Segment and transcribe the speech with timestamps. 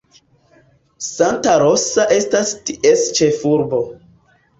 [1.07, 3.83] Santa Rosa estas ties ĉefurbo.